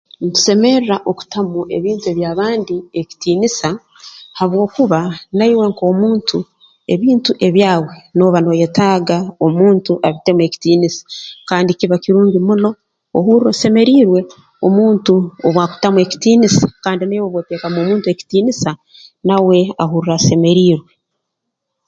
[0.25, 3.69] Ntusemerra okutamu ebintu ebya bandi ekitiinisa
[4.37, 4.99] habwokuba
[5.37, 6.37] na iwe nk'omuntu
[6.93, 11.01] ebintu ebyawe nooba nooyetaaga omuntu abitemu ekitiinisa
[11.49, 12.69] kandi kiba kirungi muno
[13.17, 14.19] ohurra osemeriirwe
[14.67, 15.13] omuntu
[15.45, 18.71] obu akutamu ekitiinisa kandi na iwe obu oteekamu omuntu ekitiinisa
[19.27, 20.91] na uwe ahurra asemeriirwe